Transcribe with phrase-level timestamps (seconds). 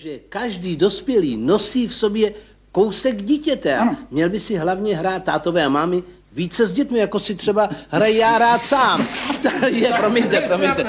[0.00, 2.34] Protože každý dospělý nosí v sobě
[2.72, 3.76] kousek dítěte.
[3.76, 3.96] Ano.
[4.10, 8.16] Měl by si hlavně hrát tátové a mámy více s dětmi, jako si třeba hrají
[8.16, 9.06] já rád sám.
[9.72, 10.84] je, promiňte, promiňte.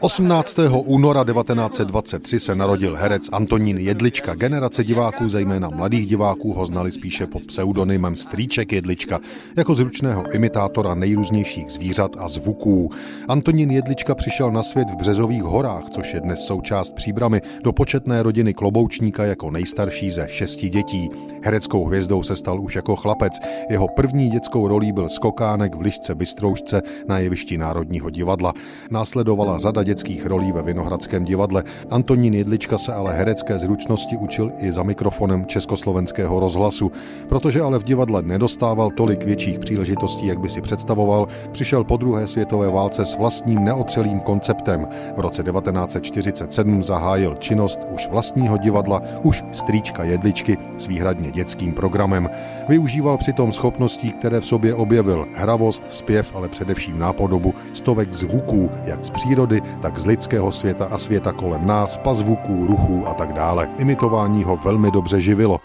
[0.00, 0.58] 18.
[0.84, 4.34] února 1923 se narodil herec Antonín Jedlička.
[4.34, 9.20] Generace diváků, zejména mladých diváků, ho znali spíše pod pseudonymem Strýček Jedlička,
[9.56, 12.90] jako zručného imitátora nejrůznějších zvířat a zvuků.
[13.28, 18.22] Antonín Jedlička přišel na svět v Březových horách, což je dnes součást příbramy, do početné
[18.22, 21.10] rodiny Kloboučníka jako nejstarší ze šesti dětí.
[21.42, 23.32] Hereckou hvězdou se stal už jako chlapec.
[23.70, 28.52] Jeho první dětskou rolí byl skokánek v lišce Bystroušce na jevišti Národního divadla.
[28.90, 31.64] Následovala řada dětských rolí ve Vinohradském divadle.
[31.90, 36.92] Antonín Jedlička se ale herecké zručnosti učil i za mikrofonem Československého rozhlasu.
[37.28, 42.26] Protože ale v divadle nedostával tolik větších příležitostí, jak by si představoval, přišel po druhé
[42.26, 44.88] světové válce s vlastním neotřelým konceptem.
[45.16, 52.30] V roce 1947 zahájil činnost už vlastního divadla, už strýčka Jedličky s výhradně dětským programem.
[52.68, 55.26] Využíval přitom schopností, které v sobě objevil.
[55.34, 60.98] Hravost, zpěv, ale především nápodobu stovek zvuků, jak z přírody, tak z lidského světa a
[60.98, 63.68] světa kolem nás, pa zvuků, ruchů a tak dále.
[63.78, 65.60] Imitování ho velmi dobře živilo.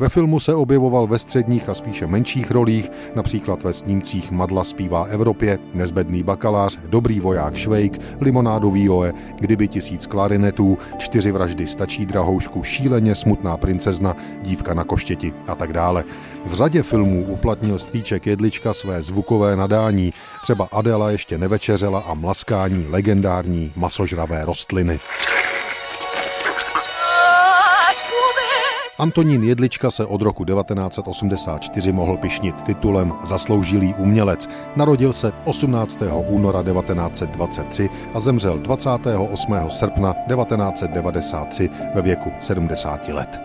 [0.00, 5.04] Ve filmu se objevoval ve středních a spíše menších rolích, například ve snímcích Madla zpívá
[5.04, 12.64] Evropě, Nezbedný bakalář, Dobrý voják Švejk, Limonádový oe, Kdyby tisíc klarinetů, Čtyři vraždy stačí drahoušku,
[12.64, 16.04] Šíleně smutná princezna, Dívka na koštěti a tak dále.
[16.46, 20.12] V řadě filmů uplatnil strýček Jedlička své zvukové nadání,
[20.42, 25.00] třeba Adela ještě nevečeřela a mlaskání legendární masožravé rostliny.
[28.98, 34.48] Antonín Jedlička se od roku 1984 mohl pišnit titulem Zasloužilý umělec.
[34.76, 35.98] Narodil se 18.
[36.28, 39.54] února 1923 a zemřel 28.
[39.70, 43.40] srpna 1993 ve věku 70 let.